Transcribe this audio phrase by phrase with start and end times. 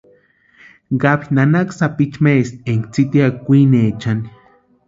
[1.03, 4.25] Gaby nanaka sapichu maesti énka tsitiakʼa kwiniechani.